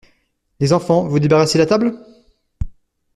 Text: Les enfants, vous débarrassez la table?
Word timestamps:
Les 0.59 0.73
enfants, 0.73 1.07
vous 1.07 1.19
débarrassez 1.19 1.59
la 1.59 1.67
table? 1.67 1.93